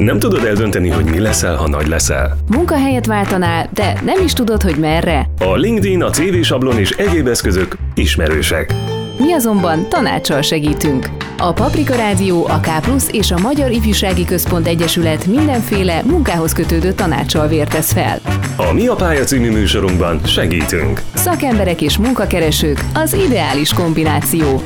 [0.00, 2.36] Nem tudod eldönteni, hogy mi leszel, ha nagy leszel?
[2.50, 5.26] Munkahelyet váltanál, de nem is tudod, hogy merre?
[5.38, 8.74] A LinkedIn, a CV sablon és egyéb eszközök ismerősek.
[9.18, 11.08] Mi azonban tanácssal segítünk.
[11.38, 12.68] A Paprika Rádió, a K
[13.10, 18.20] és a Magyar Ifjúsági Központ Egyesület mindenféle munkához kötődő tanácssal vértesz fel.
[18.56, 21.00] A Mi a pálya című műsorunkban segítünk.
[21.14, 24.62] Szakemberek és munkakeresők az ideális kombináció.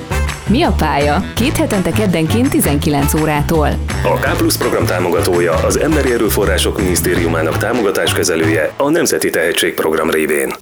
[0.48, 1.32] Mi a pálya?
[1.34, 3.68] Két hetente keddenként 19 órától.
[4.02, 10.52] A K program támogatója az Emberi Erőforrások Minisztériumának támogatáskezelője a Nemzeti Tehetségprogram révén.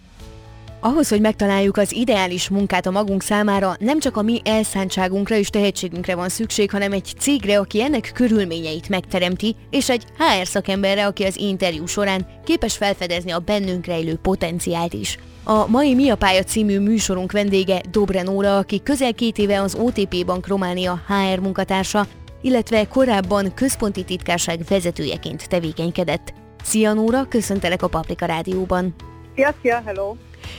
[0.80, 5.48] Ahhoz, hogy megtaláljuk az ideális munkát a magunk számára, nem csak a mi elszántságunkra és
[5.48, 11.24] tehetségünkre van szükség, hanem egy cégre, aki ennek körülményeit megteremti, és egy HR szakemberre, aki
[11.24, 15.18] az interjú során képes felfedezni a bennünk rejlő potenciált is.
[15.44, 19.74] A mai Mi a pálya című műsorunk vendége Dobre Nóra, aki közel két éve az
[19.74, 22.06] OTP Bank Románia HR munkatársa,
[22.40, 26.32] illetve korábban központi titkárság vezetőjeként tevékenykedett.
[26.62, 28.94] Szia Nóra, köszöntelek a Paprika Rádióban!
[29.34, 30.14] Szia, szia, hello!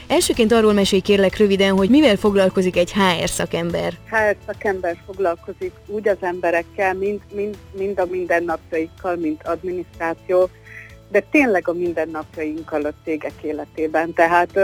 [0.06, 3.92] Elsőként arról mesélj kérlek röviden, hogy mivel foglalkozik egy HR szakember?
[4.10, 10.48] HR szakember foglalkozik úgy az emberekkel, mind, mind, mind a mindennapjaikkal, mint adminisztráció,
[11.14, 14.12] de tényleg a mindennapjainkkal a cégek életében.
[14.12, 14.58] Tehát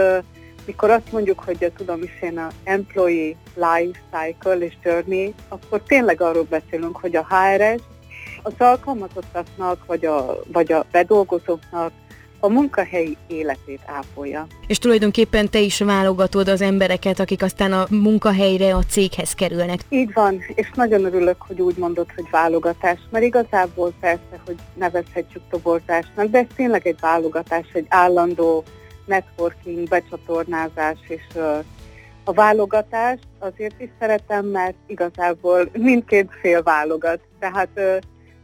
[0.65, 6.21] mikor azt mondjuk, hogy tudom is én a employee life cycle és journey, akkor tényleg
[6.21, 7.81] arról beszélünk, hogy a HRS
[8.43, 11.91] az alkalmazottaknak, vagy a, vagy a bedolgozóknak
[12.43, 14.47] a munkahelyi életét ápolja.
[14.67, 19.79] És tulajdonképpen te is válogatod az embereket, akik aztán a munkahelyre, a céghez kerülnek.
[19.89, 25.43] Így van, és nagyon örülök, hogy úgy mondod, hogy válogatás, mert igazából persze, hogy nevezhetjük
[25.49, 28.63] toborzásnak, de ez tényleg egy válogatás, egy állandó
[29.05, 31.37] networking, becsatornázás, és
[32.23, 37.19] a válogatást azért is szeretem, mert igazából mindkét fél válogat.
[37.39, 37.69] Tehát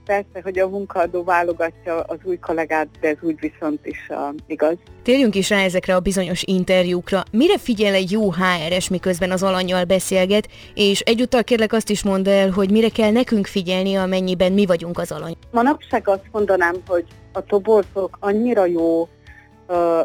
[0.07, 4.75] persze, hogy a munkaadó válogatja az új kollégát, de ez úgy viszont is uh, igaz.
[5.03, 7.23] Térjünk is rá ezekre a bizonyos interjúkra.
[7.31, 12.29] Mire figyel egy jó HRS, miközben az alanyjal beszélget, és egyúttal kérlek azt is mondd
[12.29, 15.35] el, hogy mire kell nekünk figyelni, amennyiben mi vagyunk az alany.
[15.51, 19.07] Manapság azt mondanám, hogy a toborzók annyira jó uh,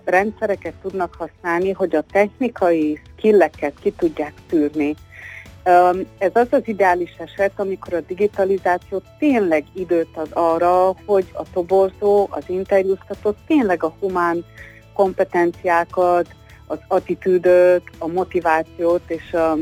[0.04, 4.94] rendszereket tudnak használni, hogy a technikai skilleket ki tudják szűrni.
[6.18, 12.28] Ez az az ideális eset, amikor a digitalizáció tényleg időt ad arra, hogy a toborzó,
[12.30, 14.44] az interjúztató tényleg a humán
[14.94, 16.34] kompetenciákat,
[16.66, 19.56] az attitűdöt, a motivációt és a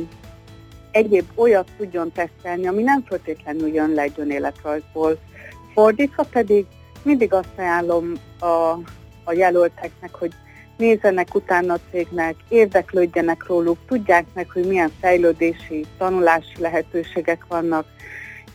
[0.91, 5.19] egyéb olyat tudjon tesztelni, ami nem feltétlenül jön le egy önéletrajzból.
[5.75, 6.67] Fordítva pedig
[7.03, 8.47] mindig azt ajánlom a,
[9.25, 10.33] a jelölteknek, hogy
[10.81, 17.87] nézzenek utána a cégnek, érdeklődjenek róluk, tudják meg, hogy milyen fejlődési, tanulási lehetőségek vannak,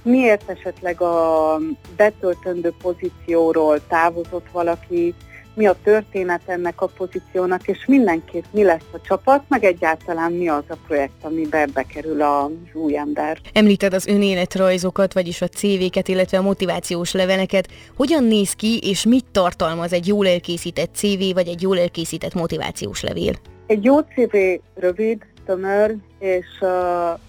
[0.02, 1.60] miért esetleg a
[1.96, 5.14] betöltendő pozícióról távozott valaki,
[5.56, 10.48] mi a történet ennek a pozíciónak, és mindenképp mi lesz a csapat, meg egyáltalán mi
[10.48, 13.38] az a projekt, amibe bekerül az új ember.
[13.54, 17.68] Említed az önéletrajzokat, vagyis a CV-ket, illetve a motivációs leveleket.
[17.96, 23.02] Hogyan néz ki, és mit tartalmaz egy jól elkészített CV, vagy egy jól elkészített motivációs
[23.02, 23.34] levél?
[23.68, 24.36] Egy jó CV
[24.76, 27.20] rövid, tömör, és uh,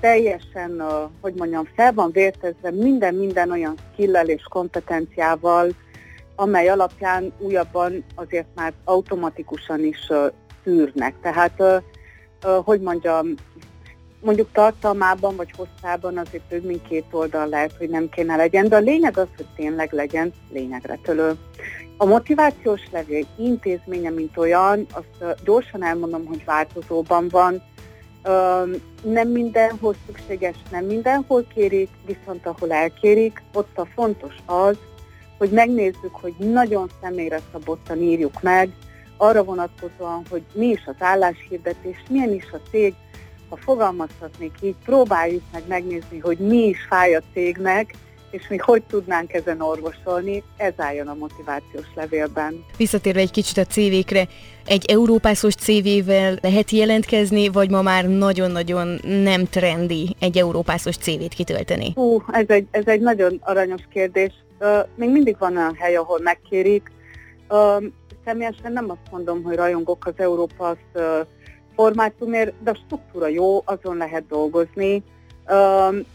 [0.00, 5.68] teljesen, uh, hogy mondjam, fel van vértezve minden-minden olyan skillel és kompetenciával,
[6.42, 10.08] amely alapján újabban azért már automatikusan is
[10.64, 11.14] szűrnek.
[11.22, 11.62] Tehát,
[12.64, 13.34] hogy mondjam,
[14.20, 18.76] mondjuk tartalmában vagy hosszában azért több mint két oldal lehet, hogy nem kéne legyen, de
[18.76, 21.32] a lényeg az, hogy tényleg legyen lényegre tölő.
[21.96, 27.62] A motivációs levél intézménye, mint olyan, azt gyorsan elmondom, hogy változóban van.
[29.02, 34.76] Nem mindenhol szükséges, nem mindenhol kérik, viszont ahol elkérik, ott a fontos az,
[35.38, 38.70] hogy megnézzük, hogy nagyon személyre szabottan írjuk meg,
[39.16, 42.94] arra vonatkozóan, hogy mi is az álláshirdetés, milyen is a cég,
[43.48, 47.94] ha fogalmazhatnék így, próbáljuk meg megnézni, hogy mi is fáj a cégnek,
[48.32, 52.64] és mi hogy tudnánk ezen orvosolni, ez álljon a motivációs levélben.
[52.76, 54.28] Visszatérve egy kicsit a CV-kre,
[54.66, 61.92] egy európászos CV-vel lehet jelentkezni, vagy ma már nagyon-nagyon nem trendi egy európászos CV-t kitölteni?
[61.94, 64.32] Hú, ez egy, ez egy nagyon aranyos kérdés.
[64.94, 66.90] Még mindig van olyan hely, ahol megkérik.
[68.24, 70.76] Személyesen nem azt mondom, hogy rajongok az Európa
[71.74, 75.02] formátumért, de a struktúra jó, azon lehet dolgozni.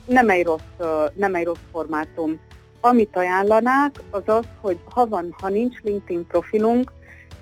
[0.06, 2.40] Nem, egy rossz, nem egy rossz formátum.
[2.82, 6.92] Amit ajánlanák, az az, hogy ha van, ha nincs LinkedIn profilunk,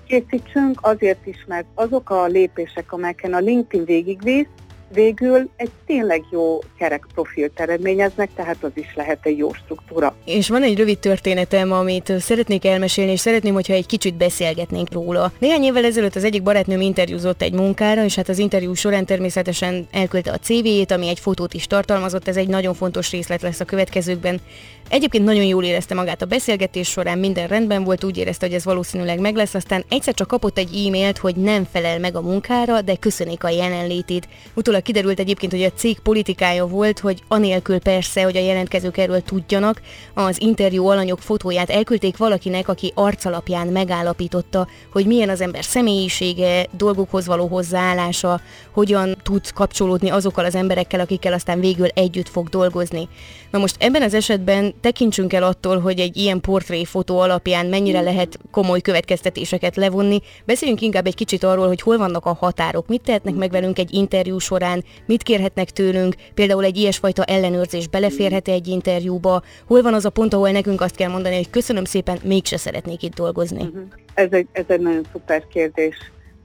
[0.06, 4.46] készítsünk azért is, mert azok a lépések, amelyeken a LinkedIn végigvisz,
[4.92, 10.14] végül egy tényleg jó kerek profilt eredményeznek, tehát az is lehet egy jó struktúra.
[10.24, 15.32] És van egy rövid történetem, amit szeretnék elmesélni, és szeretném, hogyha egy kicsit beszélgetnénk róla.
[15.38, 19.86] Néhány évvel ezelőtt az egyik barátnőm interjúzott egy munkára, és hát az interjú során természetesen
[19.92, 23.64] elküldte a CV-jét, ami egy fotót is tartalmazott, ez egy nagyon fontos részlet lesz a
[23.64, 24.40] következőkben.
[24.88, 28.64] Egyébként nagyon jól érezte magát a beszélgetés során, minden rendben volt, úgy érezte, hogy ez
[28.64, 32.80] valószínűleg meg lesz, aztán egyszer csak kapott egy e-mailt, hogy nem felel meg a munkára,
[32.80, 34.28] de köszönik a jelenlétét.
[34.54, 39.20] Utólag kiderült egyébként, hogy a cég politikája volt, hogy anélkül persze, hogy a jelentkezők erről
[39.22, 39.80] tudjanak,
[40.14, 47.26] az interjú alanyok fotóját elküldték valakinek, aki arcalapján megállapította, hogy milyen az ember személyisége, dolgokhoz
[47.26, 48.40] való hozzáállása,
[48.72, 53.08] hogyan tud kapcsolódni azokkal az emberekkel, akikkel aztán végül együtt fog dolgozni.
[53.50, 58.38] Na most ebben az esetben tekintsünk el attól, hogy egy ilyen portréfotó alapján mennyire lehet
[58.50, 60.20] komoly következtetéseket levonni.
[60.44, 63.94] Beszéljünk inkább egy kicsit arról, hogy hol vannak a határok, mit tehetnek meg velünk egy
[63.94, 64.65] interjú során,
[65.06, 70.34] mit kérhetnek tőlünk, például egy ilyesfajta ellenőrzés beleférhet egy interjúba, hol van az a pont,
[70.34, 73.62] ahol nekünk azt kell mondani, hogy köszönöm szépen, mégse szeretnék itt dolgozni.
[73.62, 73.82] Uh-huh.
[74.14, 75.96] Ez, egy, ez egy nagyon szuper kérdés.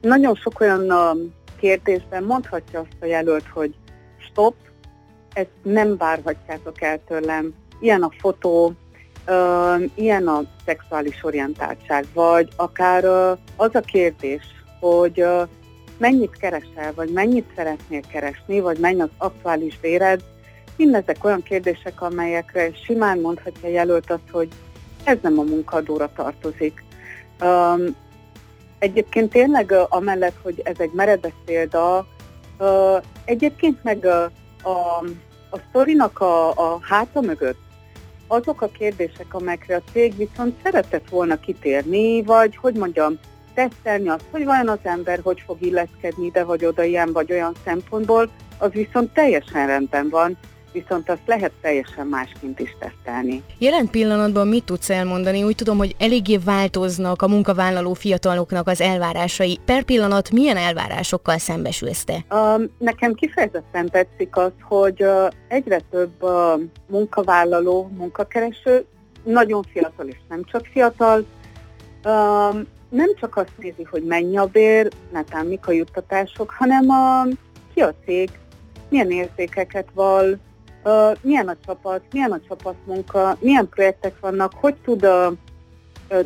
[0.02, 0.94] Nagyon sok olyan
[1.60, 3.74] kérdésben mondhatja azt a jelölt, hogy
[4.18, 4.56] stop,
[5.34, 8.74] ezt nem várhatjátok el tőlem, ilyen a fotó,
[9.28, 14.44] uh, ilyen a szexuális orientáltság, vagy akár uh, az a kérdés,
[14.80, 15.48] hogy uh,
[16.02, 20.24] mennyit keresel, vagy mennyit szeretnél keresni, vagy mennyi az aktuális béred,
[20.76, 24.48] mindezek olyan kérdések, amelyekre simán mondhatja jelölt azt, hogy
[25.04, 26.84] ez nem a munkadóra tartozik.
[27.42, 27.96] Um,
[28.80, 32.08] egyébként tényleg amellett, hogy ez egy meredek példa,
[32.60, 35.04] uh, egyébként meg uh, a,
[35.50, 37.60] a sztorinak a, a háta mögött
[38.28, 43.20] azok a kérdések, amelyekre a cég viszont szeretett volna kitérni, vagy hogy mondjam,
[43.54, 47.54] tesztelni azt, hogy vajon az ember hogy fog illeszkedni ide vagy oda ilyen vagy olyan
[47.66, 50.38] szempontból, az viszont teljesen rendben van,
[50.72, 53.44] viszont azt lehet teljesen másként is tesztelni.
[53.58, 55.44] Jelen pillanatban mit tudsz elmondani?
[55.44, 59.60] Úgy tudom, hogy eléggé változnak a munkavállaló fiataloknak az elvárásai.
[59.66, 62.26] Per pillanat milyen elvárásokkal szembesülsz te?
[62.30, 68.86] Uh, nekem kifejezetten tetszik az, hogy uh, egyre több uh, munkavállaló, munkakereső,
[69.24, 71.26] nagyon fiatal és nem csak fiatal,
[72.04, 72.60] uh,
[72.92, 77.24] nem csak azt nézi, hogy mennyi a bér, netán mik a juttatások, hanem a,
[77.74, 78.30] ki a cég,
[78.90, 80.40] milyen értékeket val,
[80.84, 85.38] uh, milyen a csapat, milyen a csapatmunka, milyen projektek vannak, hogy tud uh,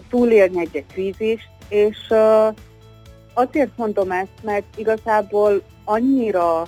[0.09, 2.55] túlélni egy-egy krízist, és uh,
[3.33, 6.63] azért mondom ezt, mert igazából annyira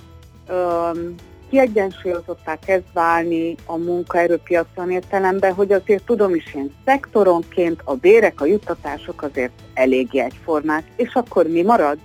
[0.48, 1.14] um,
[1.50, 8.46] kiegyensúlyozottá kezd válni a munkaerőpiacon értelemben, hogy azért tudom is én szektoronként a bérek, a
[8.46, 10.84] juttatások azért eléggé egyformák.
[10.96, 11.98] És akkor mi marad?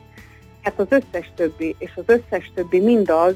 [0.61, 3.33] Hát az összes többi, és az összes többi mindaz,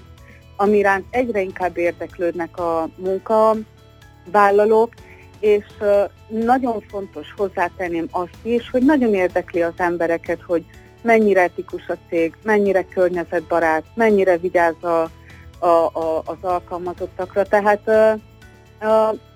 [0.55, 4.93] amiránt egyre inkább érdeklődnek a munkavállalók,
[5.39, 5.65] és
[6.27, 10.65] nagyon fontos hozzátenném azt is, hogy nagyon érdekli az embereket, hogy
[11.01, 15.09] mennyire etikus a cég, mennyire környezetbarát, mennyire vigyáz a
[15.59, 17.43] a, a, az alkalmazottakra.
[17.43, 18.21] Tehát uh,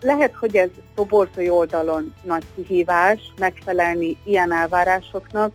[0.02, 5.54] lehet, hogy ez toborzói oldalon nagy kihívás megfelelni ilyen elvárásoknak,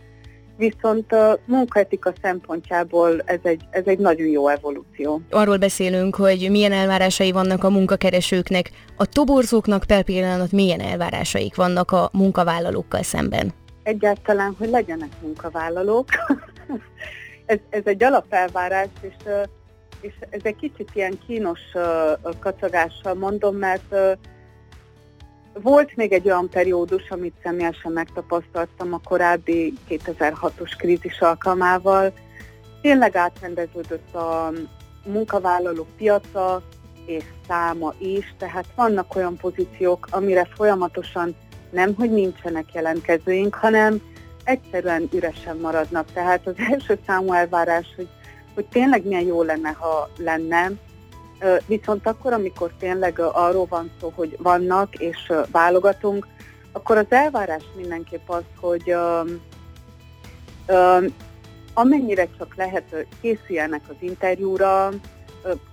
[0.57, 5.21] viszont a munkaetika szempontjából ez egy, ez egy nagyon jó evolúció.
[5.29, 11.91] Arról beszélünk, hogy milyen elvárásai vannak a munkakeresőknek, a toborzóknak per pillanat milyen elvárásaik vannak
[11.91, 13.53] a munkavállalókkal szemben?
[13.83, 16.07] Egyáltalán, hogy legyenek munkavállalók.
[17.45, 19.13] ez, ez egy alapelvárás, és
[20.01, 21.59] és ez egy kicsit ilyen kínos
[22.39, 23.95] kacagással mondom, mert
[25.53, 32.13] volt még egy olyan periódus, amit személyesen megtapasztaltam a korábbi 2006-os krízis alkalmával.
[32.81, 34.51] Tényleg átrendeződött a
[35.05, 36.61] munkavállalók piaca
[37.05, 41.35] és száma is, tehát vannak olyan pozíciók, amire folyamatosan
[41.69, 44.01] nem, hogy nincsenek jelentkezőink, hanem
[44.43, 46.11] egyszerűen üresen maradnak.
[46.13, 48.07] Tehát az első számú elvárás, hogy
[48.57, 50.71] hogy tényleg milyen jó lenne, ha lenne,
[51.65, 56.27] viszont akkor, amikor tényleg arról van szó, hogy vannak és válogatunk,
[56.71, 58.95] akkor az elvárás mindenképp az, hogy
[61.73, 64.89] amennyire csak lehet készüljenek az interjúra,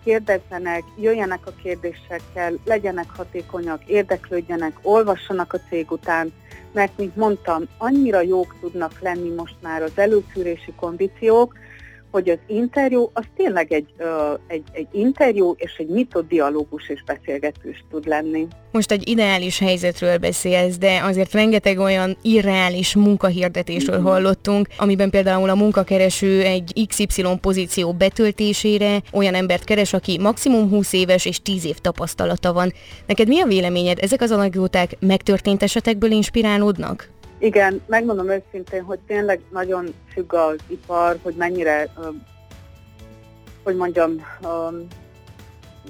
[0.04, 6.32] kérdezzenek, jöjjenek a kérdésekkel, legyenek hatékonyak, érdeklődjenek, olvassanak a cég után,
[6.72, 11.54] mert, mint mondtam, annyira jók tudnak lenni most már az előszűrési kondíciók,
[12.14, 17.04] hogy az interjú az tényleg egy, uh, egy, egy interjú és egy nyitott dialógus és
[17.04, 18.46] beszélgetős tud lenni.
[18.72, 24.04] Most egy ideális helyzetről beszélsz, de azért rengeteg olyan irreális munkahirdetésről mm-hmm.
[24.04, 30.92] hallottunk, amiben például a munkakereső egy XY pozíció betöltésére olyan embert keres, aki maximum 20
[30.92, 32.72] éves és 10 év tapasztalata van.
[33.06, 33.98] Neked mi a véleményed?
[34.00, 37.13] Ezek az anekdoták megtörtént esetekből inspirálódnak?
[37.38, 41.92] Igen, megmondom őszintén, hogy tényleg nagyon függ az ipar, hogy mennyire,
[43.62, 44.26] hogy mondjam,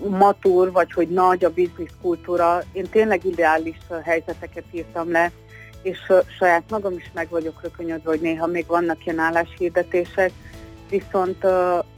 [0.09, 2.63] matur, vagy hogy nagy a biznisz kultúra.
[2.73, 5.33] Én tényleg ideális helyzeteket írtam le,
[5.83, 10.31] és saját magam is meg vagyok rökönyödve, hogy néha még vannak ilyen álláshirdetések,
[10.89, 11.47] viszont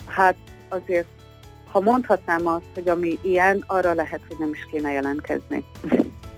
[0.07, 0.37] hát
[0.69, 1.07] azért,
[1.71, 5.65] ha mondhatnám azt, hogy ami ilyen, arra lehet, hogy nem is kéne jelentkezni.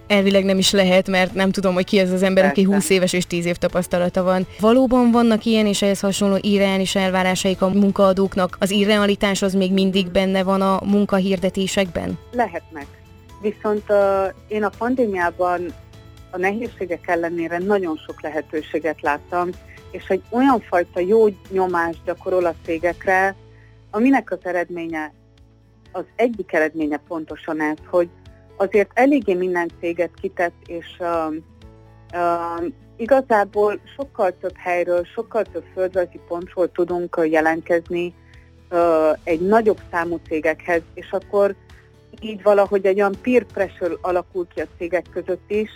[0.09, 2.61] Elvileg nem is lehet, mert nem tudom, hogy ki ez az ember, Persze.
[2.61, 4.47] aki 20 éves és 10 év tapasztalata van.
[4.61, 8.57] Valóban vannak ilyen és ehhez hasonló irreális elvárásaik a munkaadóknak?
[8.61, 12.19] Az irrealitás az még mindig benne van a munkahirdetésekben?
[12.33, 12.87] Lehetnek.
[13.41, 13.97] Viszont uh,
[14.49, 15.67] én a pandémiában
[16.31, 19.51] a nehézségek ellenére nagyon sok lehetőséget láttam,
[19.91, 23.35] és egy olyan fajta jó nyomást gyakorol a cégekre,
[23.91, 25.13] aminek az eredménye,
[25.93, 28.09] az egyik eredménye pontosan ez, hogy
[28.59, 31.35] azért eléggé minden céget kitett, és uh,
[32.15, 38.15] uh, igazából sokkal több helyről, sokkal több földrajzi pontról tudunk jelentkezni
[38.71, 41.55] uh, egy nagyobb számú cégekhez, és akkor
[42.21, 45.71] így valahogy egy olyan peer pressure alakul ki a cégek között is,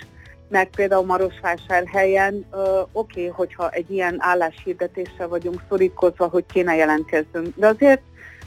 [0.48, 7.54] mert például Marosvásárhelyen uh, oké, okay, hogyha egy ilyen álláshirdetéssel vagyunk szorítkozva, hogy kéne jelentkezzünk.
[7.56, 8.02] De azért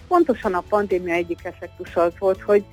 [0.08, 2.66] pontosan a pandémia egyik effektus az volt, hogy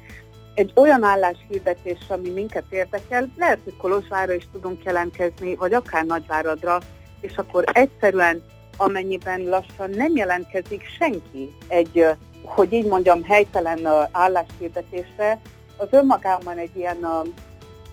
[0.54, 6.80] egy olyan álláshirdetés, ami minket érdekel, lehet, hogy Kolozsvárra is tudunk jelentkezni, vagy akár Nagyváradra,
[7.20, 8.42] és akkor egyszerűen,
[8.76, 12.06] amennyiben lassan nem jelentkezik senki egy,
[12.44, 15.40] hogy így mondjam, helytelen álláshirdetésre,
[15.76, 17.06] az önmagában egy ilyen,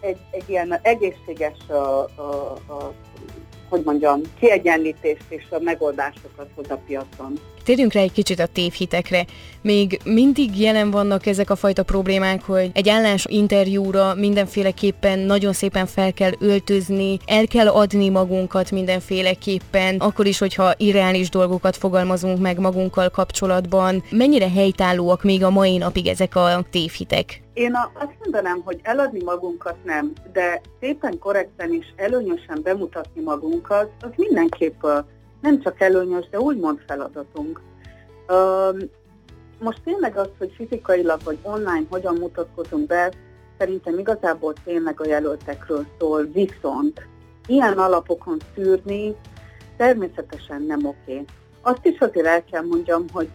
[0.01, 1.57] egy, egy ilyen egészséges
[3.69, 7.39] hogy mondjam, kiegyenlítést és a megoldásokat hoz a piacon.
[7.69, 9.25] Térjünk rá egy kicsit a tévhitekre.
[9.61, 15.85] Még mindig jelen vannak ezek a fajta problémák, hogy egy állás interjúra mindenféleképpen nagyon szépen
[15.85, 22.59] fel kell öltözni, el kell adni magunkat mindenféleképpen, akkor is, hogyha irreális dolgokat fogalmazunk meg
[22.59, 24.03] magunkkal kapcsolatban.
[24.11, 27.41] Mennyire helytállóak még a mai napig ezek a tévhitek?
[27.53, 34.09] Én azt mondanám, hogy eladni magunkat nem, de szépen korrekten és előnyösen bemutatni magunkat, az
[34.15, 34.83] mindenképp
[35.41, 37.62] nem csak előnyös, de úgymond feladatunk.
[39.60, 43.12] Most tényleg az, hogy fizikailag vagy online hogyan mutatkozunk be,
[43.58, 47.08] szerintem igazából tényleg a jelöltekről szól, viszont
[47.48, 49.15] ilyen alapokon szűrni
[49.77, 51.25] természetesen nem oké.
[51.62, 53.29] Azt is azért el kell mondjam, hogy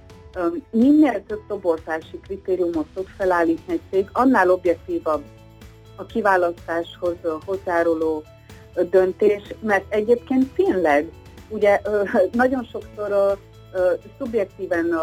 [0.70, 5.22] minél több toborzási kritériumot tud felállítni egy cég, annál objektívabb
[5.96, 8.22] a kiválasztáshoz hozzáruló
[8.90, 11.10] döntés, mert egyébként tényleg,
[11.48, 11.80] ugye
[12.32, 13.38] nagyon sokszor
[14.18, 14.98] szubjektíven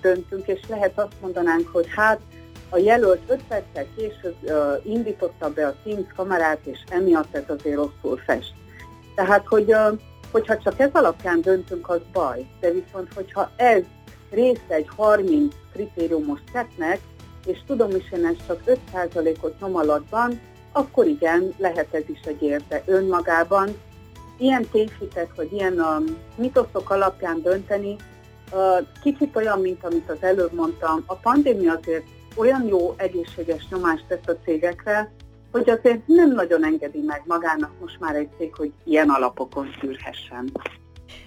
[0.00, 2.20] döntünk, és lehet azt mondanánk, hogy hát
[2.68, 4.36] a jelölt 5 perccel később
[4.84, 8.52] indította be a Teams kamerát, és emiatt ez azért rosszul fest.
[9.14, 9.74] Tehát, hogy,
[10.30, 12.46] hogyha csak ez alapján döntünk, az baj.
[12.60, 13.82] De viszont, hogyha ez
[14.30, 17.00] része egy 30 kritériumos szettnek,
[17.46, 18.62] és tudom is én ezt csak
[18.94, 20.40] 5%-ot nyom alatt van,
[20.72, 23.68] akkor igen, lehet ez is egy érte önmagában.
[24.40, 26.04] Ilyen tévhitek, vagy ilyen um,
[26.36, 27.96] mitoszok alapján dönteni,
[29.02, 32.04] kicsit olyan, mint amit az előbb mondtam, a pandémia azért
[32.36, 35.12] olyan jó egészséges nyomást tesz a cégekre,
[35.52, 40.52] hogy azért nem nagyon engedi meg magának most már egy cég, hogy ilyen alapokon szűrhessen.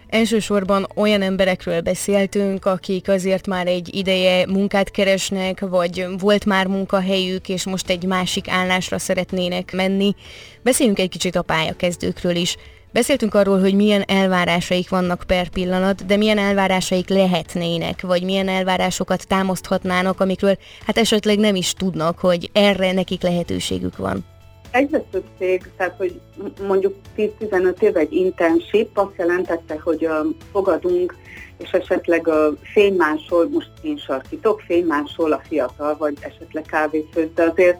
[0.07, 7.49] Elsősorban olyan emberekről beszéltünk, akik azért már egy ideje munkát keresnek, vagy volt már munkahelyük,
[7.49, 10.15] és most egy másik állásra szeretnének menni.
[10.61, 12.57] Beszéljünk egy kicsit a pályakezdőkről is.
[12.93, 19.27] Beszéltünk arról, hogy milyen elvárásaik vannak per pillanat, de milyen elvárásaik lehetnének, vagy milyen elvárásokat
[19.27, 24.25] támaszthatnának, amikről hát esetleg nem is tudnak, hogy erre nekik lehetőségük van.
[24.71, 26.19] Egyre több cég, tehát hogy
[26.67, 30.11] mondjuk 10-15 év egy internship azt jelentette, hogy uh,
[30.51, 31.15] fogadunk,
[31.57, 37.79] és esetleg a fénymásol, most én sarkítok, fénymásol a fiatal, vagy esetleg kávéfőz, de azért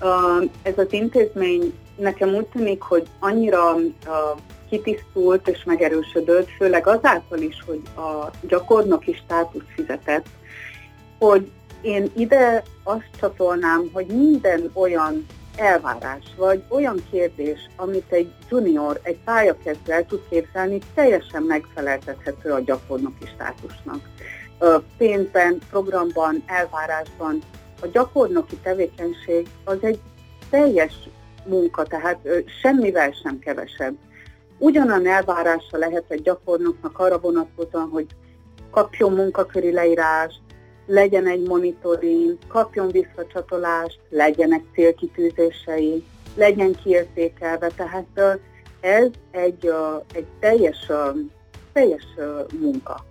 [0.00, 3.82] uh, ez az intézmény nekem úgy tűnik, hogy annyira uh,
[4.68, 10.26] kitisztult és megerősödött, főleg azáltal is, hogy a gyakornoki státusz fizetett,
[11.18, 19.00] hogy én ide azt csatolnám, hogy minden olyan elvárás, vagy olyan kérdés, amit egy junior,
[19.02, 24.00] egy pályakezdő el tud képzelni, teljesen megfeleltethető a gyakornoki státusnak.
[24.98, 27.38] Pénzben, programban, elvárásban
[27.80, 29.98] a gyakornoki tevékenység az egy
[30.50, 30.94] teljes
[31.46, 32.18] munka, tehát
[32.62, 33.94] semmivel sem kevesebb.
[34.58, 38.06] Ugyanan elvárása lehet egy gyakornoknak arra vonatkozóan, hogy
[38.70, 40.40] kapjon munkaköri leírást,
[40.86, 48.40] legyen egy monitoring, kapjon visszacsatolást, legyenek célkitűzései, legyen kiértékelve, tehát
[48.80, 49.70] ez egy,
[50.12, 50.90] egy teljes,
[51.72, 52.04] teljes
[52.60, 53.04] munka.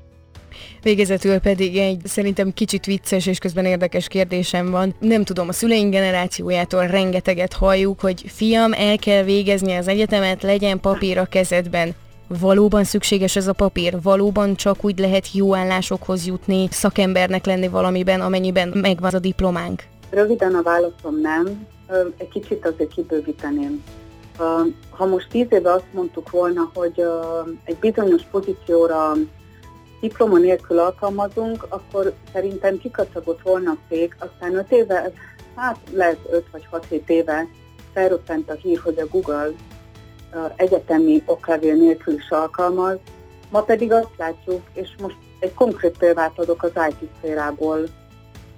[0.82, 4.96] Végezetül pedig egy szerintem kicsit vicces és közben érdekes kérdésem van.
[5.00, 10.80] Nem tudom, a szüleink generációjától rengeteget halljuk, hogy fiam, el kell végezni az egyetemet, legyen
[10.80, 11.96] papír a kezedben.
[12.40, 14.02] Valóban szükséges ez a papír?
[14.02, 19.84] Valóban csak úgy lehet jó állásokhoz jutni, szakembernek lenni valamiben, amennyiben megvan a diplománk?
[20.10, 21.68] Röviden a válaszom nem,
[22.18, 23.84] egy kicsit azért kibővíteném.
[24.90, 27.04] Ha most tíz éve azt mondtuk volna, hogy
[27.64, 29.14] egy bizonyos pozícióra
[30.04, 35.12] diploma nélkül alkalmazunk, akkor szerintem kikacagott volna a cég, aztán öt éve,
[35.56, 37.48] hát lehet öt vagy hat hét éve
[37.94, 39.52] felröppent a hír, hogy a Google
[40.56, 42.98] egyetemi oklevél nélkül is alkalmaz,
[43.50, 47.80] ma pedig azt látjuk, és most egy konkrét példát adok az IT szférából,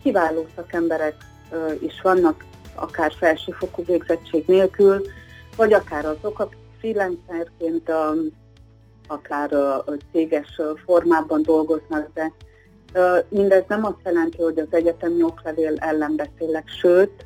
[0.04, 1.16] kiváló szakemberek
[1.80, 2.44] is vannak,
[2.76, 5.02] akár felsőfokú végzettség nélkül,
[5.56, 7.90] vagy akár azok, akik freelancerként,
[9.08, 9.50] akár
[10.12, 12.32] céges formában dolgoznak, de
[13.28, 17.26] mindez nem azt jelenti, hogy az egyetemi oklevél ellen beszélek, sőt,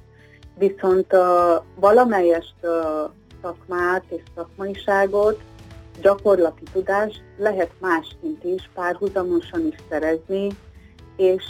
[0.58, 1.16] viszont
[1.76, 2.56] valamelyest
[3.42, 5.42] szakmát és szakmaiságot,
[6.02, 10.48] gyakorlati tudást lehet másként is, párhuzamosan is szerezni,
[11.16, 11.44] és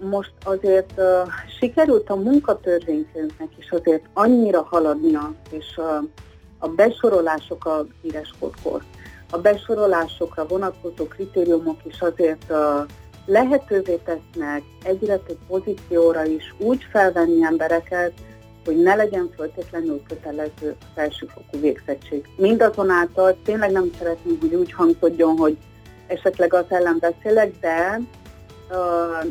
[0.00, 1.00] most azért
[1.58, 5.80] sikerült a munkatörvénykönyvnek is azért annyira haladnia, és
[6.58, 8.82] a besorolások a híres kódkor,
[9.30, 12.52] a besorolásokra vonatkozó kritériumok is azért
[13.26, 18.12] lehetővé tesznek egyre több pozícióra is úgy felvenni embereket,
[18.64, 22.28] hogy ne legyen föltétlenül kötelező felsőfokú végzettség.
[22.36, 25.56] Mindazonáltal tényleg nem szeretném, hogy úgy hangzódjon, hogy
[26.06, 28.00] esetleg az ellen beszélek, de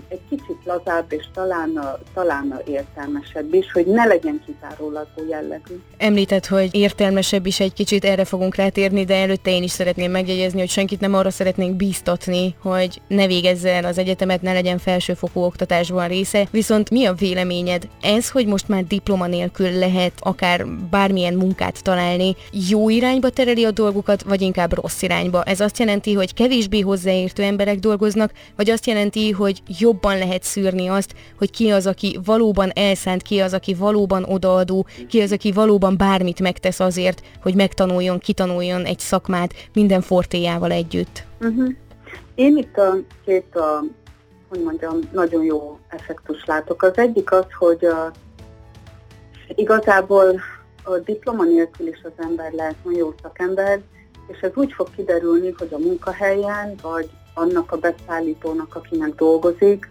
[0.07, 1.79] egy kicsit lazább és talán,
[2.13, 5.79] talán értelmesebb is, hogy ne legyen kizárólagú jellegű.
[5.97, 10.59] Említett, hogy értelmesebb is egy kicsit, erre fogunk rátérni, de előtte én is szeretném megjegyezni,
[10.59, 15.41] hogy senkit nem arra szeretnénk bíztatni, hogy ne végezze el az egyetemet, ne legyen felsőfokú
[15.41, 16.47] oktatásban része.
[16.51, 17.87] Viszont mi a véleményed?
[18.01, 22.35] Ez, hogy most már diploma nélkül lehet akár bármilyen munkát találni,
[22.69, 25.43] jó irányba tereli a dolgokat, vagy inkább rossz irányba?
[25.43, 30.87] Ez azt jelenti, hogy kevésbé hozzáértő emberek dolgoznak, vagy azt jelenti, hogy jobban lehet szűrni
[30.87, 35.51] azt, hogy ki az, aki valóban elszánt, ki az, aki valóban odaadó, ki az, aki
[35.51, 41.23] valóban bármit megtesz azért, hogy megtanuljon, kitanuljon egy szakmát minden fortéjával együtt.
[41.41, 41.69] Uh-huh.
[42.35, 43.83] Én itt a két, a,
[44.49, 46.83] hogy mondjam, nagyon jó effektus látok.
[46.83, 48.11] Az egyik az, hogy a,
[49.55, 50.41] igazából
[50.83, 53.81] a diploma nélkül is az ember lehet nagyon jó szakember,
[54.27, 59.87] és ez úgy fog kiderülni, hogy a munkahelyen, vagy annak a beszállítónak, akinek dolgozik,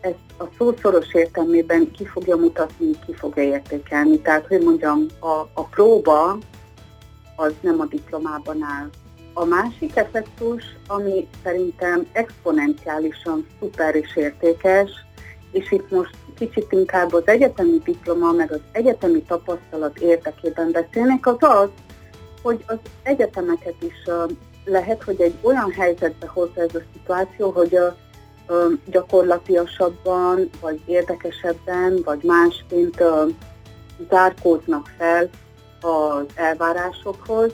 [0.00, 4.20] ezt a szószoros értelmében ki fogja mutatni, ki fogja értékelni.
[4.20, 6.38] Tehát, hogy mondjam, a, a próba
[7.36, 8.88] az nem a diplomában áll.
[9.32, 14.90] A másik effektus, ami szerintem exponenciálisan szuper és értékes,
[15.52, 21.36] és itt most kicsit inkább az egyetemi diploma, meg az egyetemi tapasztalat érdekében beszélnek, az
[21.38, 21.68] az,
[22.42, 24.08] hogy az egyetemeket is
[24.64, 27.86] lehet, hogy egy olyan helyzetbe hozza ez a szituáció, hogy a,
[28.52, 33.26] a gyakorlatiasabban, vagy érdekesebben, vagy másként a,
[34.10, 35.28] zárkóznak fel
[35.80, 37.52] az elvárásokhoz.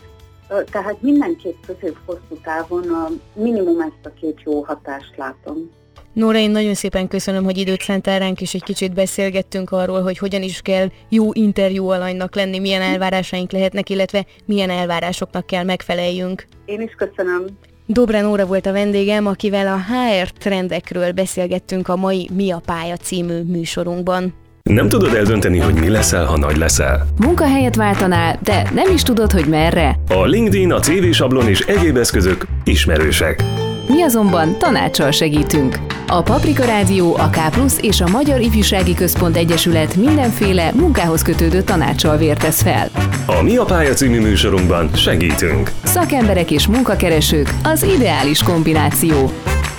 [0.71, 5.71] Tehát mindenképp közép-hosszú távon a minimum ezt a két jó hatást látom.
[6.13, 10.19] Nóra, én nagyon szépen köszönöm, hogy időt szántál ránk, és egy kicsit beszélgettünk arról, hogy
[10.19, 16.47] hogyan is kell jó interjú alanynak lenni, milyen elvárásaink lehetnek, illetve milyen elvárásoknak kell megfeleljünk.
[16.65, 17.45] Én is köszönöm.
[17.87, 22.97] Dobrán Nóra volt a vendégem, akivel a HR trendekről beszélgettünk a mai Mi a pálya
[22.97, 24.35] című műsorunkban.
[24.63, 27.07] Nem tudod eldönteni, hogy mi leszel, ha nagy leszel.
[27.19, 29.97] Munkahelyet váltanál, de nem is tudod, hogy merre.
[30.09, 33.43] A LinkedIn, a CV sablon és egyéb eszközök ismerősek.
[33.89, 35.90] Mi azonban tanácssal segítünk.
[36.13, 37.39] A Paprika Rádió, a K
[37.81, 42.89] és a Magyar Ifjúsági Központ Egyesület mindenféle munkához kötődő tanácssal vértesz fel.
[43.27, 45.71] A Mi a pálya című műsorunkban segítünk.
[45.83, 49.33] Szakemberek és munkakeresők az ideális kombináció.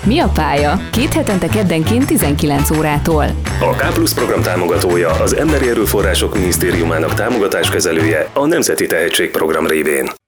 [0.04, 0.80] Mi a pálya?
[0.91, 3.26] Két hetente keddenként 19 órától.
[3.60, 10.20] A K Plusz program támogatója az Emberi Erőforrások Minisztériumának támogatáskezelője a Nemzeti Tehetségprogram révén.